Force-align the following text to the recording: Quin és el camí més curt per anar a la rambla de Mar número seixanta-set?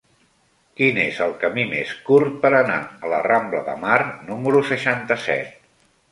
Quin 0.79 0.95
és 1.01 1.17
el 1.25 1.33
camí 1.41 1.65
més 1.73 1.91
curt 2.07 2.39
per 2.45 2.49
anar 2.59 2.77
a 3.07 3.11
la 3.11 3.19
rambla 3.25 3.61
de 3.67 3.75
Mar 3.83 3.99
número 4.31 4.63
seixanta-set? 4.71 5.53